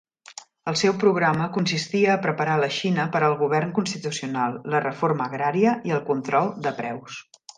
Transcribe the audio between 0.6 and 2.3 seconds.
El seu programa consistia a